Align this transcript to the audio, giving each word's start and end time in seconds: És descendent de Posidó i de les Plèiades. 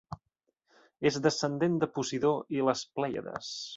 És 1.09 1.19
descendent 1.27 1.75
de 1.83 1.91
Posidó 1.99 2.33
i 2.57 2.63
de 2.63 2.67
les 2.71 2.83
Plèiades. 2.97 3.53